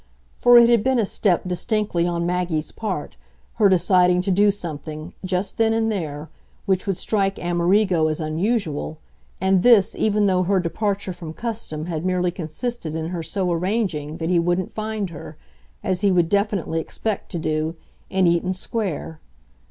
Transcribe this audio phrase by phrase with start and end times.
[0.35, 3.17] For it had been a step, distinctly, on Maggie's part,
[3.57, 6.27] her deciding to do something, just then and there,
[6.65, 8.97] which would strike Amerigo as unusual,
[9.39, 14.17] and this even though her departure from custom had merely consisted in her so arranging
[14.17, 15.37] that he wouldn't find her,
[15.83, 17.75] as he would definitely expect to do,
[18.09, 19.19] in Eaton Square.